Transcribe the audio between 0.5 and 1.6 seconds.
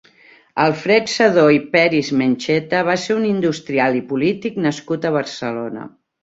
Alfred Sedó i